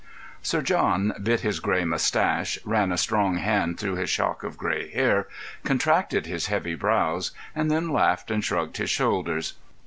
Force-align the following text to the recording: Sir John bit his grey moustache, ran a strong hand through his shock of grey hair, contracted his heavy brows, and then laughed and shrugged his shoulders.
Sir 0.41 0.63
John 0.63 1.13
bit 1.21 1.41
his 1.41 1.59
grey 1.59 1.85
moustache, 1.85 2.57
ran 2.65 2.91
a 2.91 2.97
strong 2.97 3.37
hand 3.37 3.79
through 3.79 3.97
his 3.97 4.09
shock 4.09 4.41
of 4.41 4.57
grey 4.57 4.89
hair, 4.89 5.27
contracted 5.63 6.25
his 6.25 6.47
heavy 6.47 6.73
brows, 6.73 7.33
and 7.53 7.69
then 7.69 7.87
laughed 7.91 8.31
and 8.31 8.43
shrugged 8.43 8.77
his 8.77 8.89
shoulders. 8.89 9.53